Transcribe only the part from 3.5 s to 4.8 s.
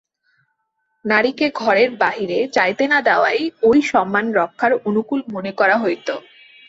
ঐ সম্মান রক্ষার